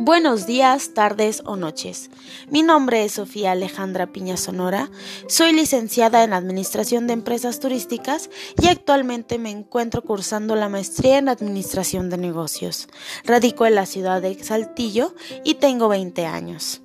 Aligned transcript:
Buenos 0.00 0.46
días, 0.46 0.94
tardes 0.94 1.42
o 1.44 1.56
noches. 1.56 2.08
Mi 2.48 2.62
nombre 2.62 3.04
es 3.04 3.12
Sofía 3.12 3.52
Alejandra 3.52 4.06
Piña 4.06 4.36
Sonora. 4.36 4.90
Soy 5.26 5.52
licenciada 5.52 6.24
en 6.24 6.32
Administración 6.32 7.06
de 7.06 7.12
Empresas 7.12 7.60
Turísticas 7.60 8.30
y 8.58 8.68
actualmente 8.68 9.38
me 9.38 9.50
encuentro 9.50 10.02
cursando 10.02 10.54
la 10.54 10.68
maestría 10.68 11.18
en 11.18 11.28
Administración 11.28 12.08
de 12.08 12.16
Negocios. 12.16 12.88
Radico 13.24 13.66
en 13.66 13.74
la 13.74 13.84
ciudad 13.84 14.22
de 14.22 14.42
Saltillo 14.42 15.14
y 15.44 15.54
tengo 15.56 15.88
20 15.88 16.24
años. 16.24 16.80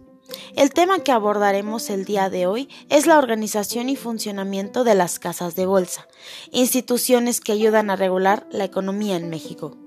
El 0.56 0.72
tema 0.72 1.00
que 1.00 1.12
abordaremos 1.12 1.90
el 1.90 2.06
día 2.06 2.30
de 2.30 2.48
hoy 2.48 2.70
es 2.90 3.08
la 3.08 3.18
organización 3.18 3.90
y 3.90 3.96
funcionamiento 3.96 4.84
de 4.84 4.96
las 4.96 5.20
casas 5.20 5.56
de 5.56 5.66
bolsa, 5.66 6.08
instituciones 6.52 7.42
que 7.42 7.52
ayudan 7.52 7.90
a 7.90 7.96
regular 7.96 8.48
la 8.52 8.64
economía 8.64 9.18
en 9.18 9.30
México. 9.30 9.83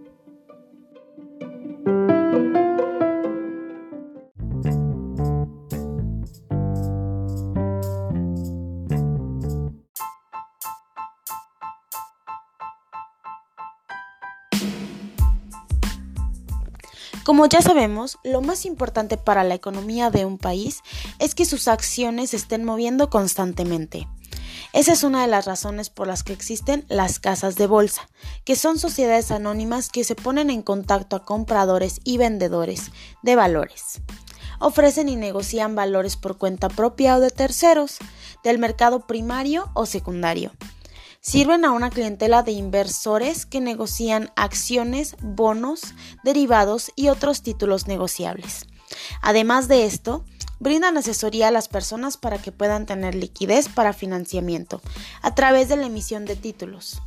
Como 17.27 17.47
ya 17.47 17.61
sabemos, 17.61 18.21
lo 18.23 18.41
más 18.41 18.65
importante 18.65 19.17
para 19.17 19.43
la 19.43 19.57
economía 19.57 20.11
de 20.11 20.25
un 20.25 20.39
país 20.39 20.83
es 21.19 21.35
que 21.35 21.45
sus 21.45 21.67
acciones 21.67 22.31
se 22.31 22.37
estén 22.37 22.65
moviendo 22.65 23.11
constantemente. 23.11 24.07
Esa 24.73 24.93
es 24.93 25.03
una 25.03 25.23
de 25.23 25.27
las 25.27 25.45
razones 25.45 25.91
por 25.91 26.07
las 26.07 26.23
que 26.23 26.33
existen 26.33 26.85
las 26.89 27.19
casas 27.19 27.57
de 27.57 27.67
bolsa, 27.67 28.09
que 28.45 28.55
son 28.55 28.79
sociedades 28.79 29.33
anónimas 29.33 29.89
que 29.89 30.05
se 30.05 30.15
ponen 30.15 30.51
en 30.51 30.63
contacto 30.63 31.17
a 31.17 31.25
compradores 31.25 32.01
y 32.05 32.17
vendedores 32.17 32.93
de 33.25 33.35
valores. 33.35 34.01
Ofrecen 34.61 35.09
y 35.09 35.17
negocian 35.17 35.75
valores 35.75 36.15
por 36.15 36.39
cuenta 36.39 36.69
propia 36.69 37.17
o 37.17 37.21
de 37.21 37.31
terceros, 37.31 37.97
del 38.45 38.61
mercado 38.61 39.05
primario 39.09 39.69
o 39.75 39.85
secundario 39.85 40.53
sirven 41.27 41.65
a 41.65 41.73
una 41.73 41.91
clientela 41.91 42.45
de 42.45 42.53
inversores 42.53 43.47
que 43.47 43.61
negocian 43.61 44.31
acciones, 44.37 45.17
bonos, 45.21 45.81
derivados 46.23 46.93
y 46.95 47.09
otros 47.09 47.43
títulos 47.43 47.89
negociables. 47.89 48.67
Además 49.23 49.67
de 49.67 49.87
esto, 49.87 50.25
brindan 50.61 50.97
asesoría 50.97 51.49
a 51.49 51.51
las 51.51 51.67
personas 51.67 52.17
para 52.17 52.39
que 52.39 52.53
puedan 52.53 52.87
tener 52.87 53.17
liquidez 53.17 53.69
para 53.69 53.93
financiamiento 53.93 54.81
a 55.21 55.35
través 55.35 55.69
de 55.69 55.77
la 55.77 55.87
emisión 55.87 56.27
de 56.27 56.37
títulos 56.37 57.03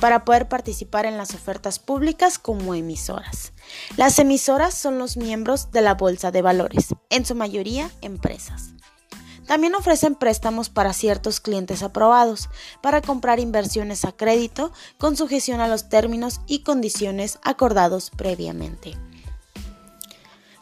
para 0.00 0.24
poder 0.24 0.48
participar 0.48 1.04
en 1.04 1.18
las 1.18 1.34
ofertas 1.34 1.78
públicas 1.78 2.38
como 2.38 2.74
emisoras. 2.74 3.52
Las 3.98 4.18
emisoras 4.18 4.72
son 4.72 4.98
los 4.98 5.18
miembros 5.18 5.72
de 5.72 5.82
la 5.82 5.94
Bolsa 5.94 6.30
de 6.30 6.40
Valores, 6.40 6.94
en 7.10 7.26
su 7.26 7.34
mayoría 7.34 7.90
empresas. 8.00 8.70
También 9.48 9.74
ofrecen 9.74 10.14
préstamos 10.14 10.68
para 10.68 10.92
ciertos 10.92 11.40
clientes 11.40 11.82
aprobados, 11.82 12.50
para 12.82 13.00
comprar 13.00 13.40
inversiones 13.40 14.04
a 14.04 14.12
crédito 14.12 14.72
con 14.98 15.16
sujeción 15.16 15.60
a 15.60 15.68
los 15.68 15.88
términos 15.88 16.42
y 16.46 16.60
condiciones 16.60 17.38
acordados 17.42 18.10
previamente. 18.10 18.94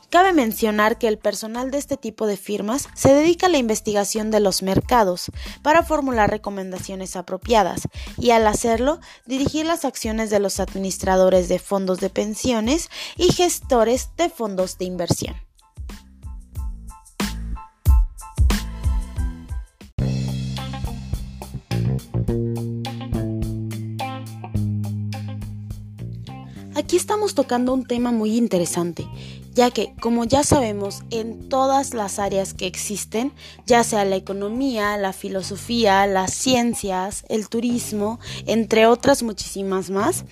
Cabe 0.08 0.32
mencionar 0.32 0.98
que 0.98 1.08
el 1.08 1.18
personal 1.18 1.72
de 1.72 1.78
este 1.78 1.96
tipo 1.96 2.28
de 2.28 2.36
firmas 2.36 2.88
se 2.94 3.12
dedica 3.12 3.46
a 3.46 3.50
la 3.50 3.58
investigación 3.58 4.30
de 4.30 4.38
los 4.38 4.62
mercados 4.62 5.32
para 5.62 5.82
formular 5.82 6.30
recomendaciones 6.30 7.16
apropiadas 7.16 7.82
y 8.16 8.30
al 8.30 8.46
hacerlo 8.46 9.00
dirigir 9.26 9.66
las 9.66 9.84
acciones 9.84 10.30
de 10.30 10.38
los 10.38 10.60
administradores 10.60 11.48
de 11.48 11.58
fondos 11.58 11.98
de 11.98 12.08
pensiones 12.08 12.88
y 13.16 13.32
gestores 13.32 14.10
de 14.16 14.30
fondos 14.30 14.78
de 14.78 14.84
inversión. 14.84 15.45
Aquí 26.76 26.96
estamos 26.98 27.34
tocando 27.34 27.72
un 27.72 27.86
tema 27.86 28.12
muy 28.12 28.36
interesante, 28.36 29.08
ya 29.54 29.70
que, 29.70 29.94
como 29.98 30.24
ya 30.24 30.44
sabemos, 30.44 31.04
en 31.08 31.48
todas 31.48 31.94
las 31.94 32.18
áreas 32.18 32.52
que 32.52 32.66
existen, 32.66 33.32
ya 33.64 33.82
sea 33.82 34.04
la 34.04 34.16
economía, 34.16 34.98
la 34.98 35.14
filosofía, 35.14 36.06
las 36.06 36.34
ciencias, 36.34 37.24
el 37.30 37.48
turismo, 37.48 38.20
entre 38.44 38.86
otras 38.86 39.22
muchísimas 39.22 39.88
más, 39.88 40.26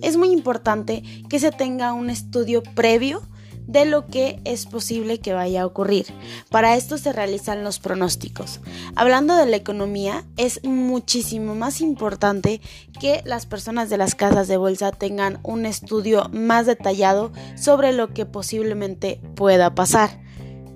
es 0.00 0.16
muy 0.16 0.30
importante 0.30 1.02
que 1.28 1.38
se 1.38 1.50
tenga 1.52 1.92
un 1.92 2.08
estudio 2.08 2.62
previo 2.62 3.20
de 3.70 3.84
lo 3.84 4.06
que 4.06 4.40
es 4.44 4.66
posible 4.66 5.20
que 5.20 5.32
vaya 5.32 5.62
a 5.62 5.66
ocurrir. 5.66 6.06
Para 6.50 6.76
esto 6.76 6.98
se 6.98 7.12
realizan 7.12 7.62
los 7.62 7.78
pronósticos. 7.78 8.60
Hablando 8.96 9.36
de 9.36 9.46
la 9.46 9.56
economía, 9.56 10.24
es 10.36 10.64
muchísimo 10.64 11.54
más 11.54 11.80
importante 11.80 12.60
que 12.98 13.22
las 13.24 13.46
personas 13.46 13.88
de 13.88 13.96
las 13.96 14.16
casas 14.16 14.48
de 14.48 14.56
bolsa 14.56 14.90
tengan 14.90 15.38
un 15.44 15.66
estudio 15.66 16.28
más 16.32 16.66
detallado 16.66 17.30
sobre 17.56 17.92
lo 17.92 18.12
que 18.12 18.26
posiblemente 18.26 19.20
pueda 19.36 19.74
pasar, 19.74 20.20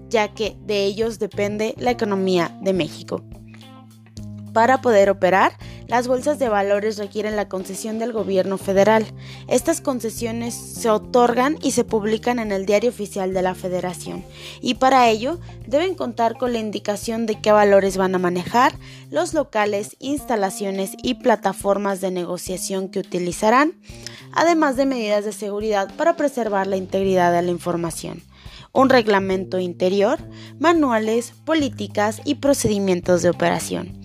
ya 0.09 0.33
que 0.33 0.57
de 0.65 0.85
ellos 0.85 1.19
depende 1.19 1.75
la 1.79 1.91
economía 1.91 2.57
de 2.63 2.75
México. 2.75 3.25
Para 4.53 4.81
poder 4.81 5.11
operar, 5.11 5.59
las 5.87 6.09
bolsas 6.09 6.39
de 6.39 6.49
valores 6.49 6.97
requieren 6.97 7.37
la 7.37 7.49
concesión 7.49 7.99
del 7.99 8.13
gobierno 8.13 8.59
federal. 8.59 9.07
Estas 9.49 9.81
concesiones 9.81 10.55
se 10.55 10.89
otorgan 10.89 11.59
y 11.63 11.73
se 11.73 11.85
publican 11.85 12.39
en 12.39 12.53
el 12.53 12.67
Diario 12.67 12.91
Oficial 12.91 13.35
de 13.35 13.43
la 13.43 13.55
Federación 13.55 14.25
y 14.61 14.75
para 14.75 15.09
ello 15.09 15.39
deben 15.67 15.95
contar 15.95 16.37
con 16.39 16.53
la 16.53 16.59
indicación 16.59 17.27
de 17.27 17.41
qué 17.41 17.53
valores 17.53 17.97
van 17.97 18.15
a 18.15 18.19
manejar, 18.19 18.73
los 19.11 19.35
locales, 19.35 19.97
instalaciones 19.99 20.93
y 21.03 21.15
plataformas 21.15 22.01
de 22.01 22.11
negociación 22.11 22.89
que 22.89 23.01
utilizarán, 23.01 23.75
además 24.33 24.77
de 24.77 24.87
medidas 24.87 25.25
de 25.25 25.33
seguridad 25.33 25.95
para 25.97 26.17
preservar 26.17 26.67
la 26.67 26.77
integridad 26.77 27.33
de 27.33 27.43
la 27.43 27.51
información 27.51 28.23
un 28.77 28.89
reglamento 28.89 29.61
interior, 29.61 30.19
manuales, 30.59 31.33
políticas 31.45 32.21
y 32.25 32.35
procedimientos 32.35 33.23
de 33.23 33.31
operación 33.31 34.04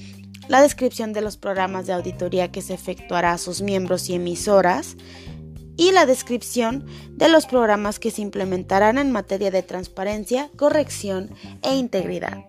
la 0.50 0.62
descripción 0.62 1.14
de 1.14 1.22
los 1.22 1.38
programas 1.38 1.86
de 1.86 1.94
auditoría 1.94 2.52
que 2.52 2.64
se 2.64 2.74
efectuará 2.74 3.32
a 3.32 3.38
sus 3.38 3.62
miembros 3.62 4.10
y 4.10 4.16
emisoras 4.16 4.98
y 5.78 5.92
la 5.92 6.06
descripción 6.06 6.86
de 7.12 7.30
los 7.30 7.46
programas 7.46 8.00
que 8.00 8.12
se 8.12 8.24
implementarán 8.24 8.98
en 8.98 9.12
materia 9.12 9.52
de 9.52 9.64
transparencia, 9.64 10.50
corrección 10.58 11.30
e 11.62 11.76
integridad. 11.76 12.40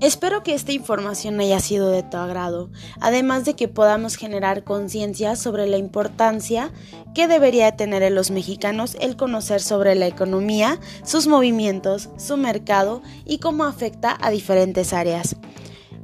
Espero 0.00 0.42
que 0.42 0.54
esta 0.54 0.72
información 0.72 1.38
haya 1.40 1.60
sido 1.60 1.90
de 1.90 2.02
tu 2.02 2.16
agrado, 2.16 2.70
además 3.00 3.44
de 3.44 3.54
que 3.54 3.68
podamos 3.68 4.16
generar 4.16 4.64
conciencia 4.64 5.36
sobre 5.36 5.66
la 5.66 5.76
importancia 5.76 6.72
que 7.14 7.28
debería 7.28 7.76
tener 7.76 8.02
en 8.02 8.14
los 8.14 8.30
mexicanos 8.30 8.96
el 8.98 9.16
conocer 9.16 9.60
sobre 9.60 9.94
la 9.94 10.06
economía, 10.06 10.80
sus 11.04 11.26
movimientos, 11.26 12.08
su 12.16 12.38
mercado 12.38 13.02
y 13.26 13.38
cómo 13.38 13.64
afecta 13.64 14.16
a 14.20 14.30
diferentes 14.30 14.94
áreas. 14.94 15.36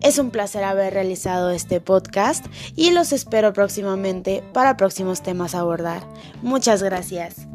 Es 0.03 0.19
un 0.19 0.31
placer 0.31 0.63
haber 0.63 0.93
realizado 0.93 1.51
este 1.51 1.81
podcast 1.81 2.45
y 2.75 2.91
los 2.91 3.13
espero 3.13 3.55
próximamente 3.55 4.45
para 4.53 4.77
próximos 4.77 5.23
temas 5.23 5.55
a 5.55 5.61
abordar. 5.61 6.07
Muchas 6.43 6.83
gracias. 6.83 7.47